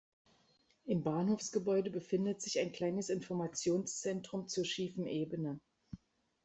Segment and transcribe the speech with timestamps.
[0.85, 5.59] Im Bahnhofsgebäude befindet sich ein kleines Informationszentrum zur Schiefen Ebene.